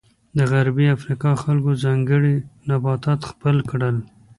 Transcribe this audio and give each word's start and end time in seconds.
د 0.37 0.39
غربي 0.51 0.85
افریقا 0.95 1.31
خلکو 1.43 1.71
ځانګړي 1.83 2.35
نباتات 2.69 3.19
خپل 3.31 3.55
کړل. 3.71 3.97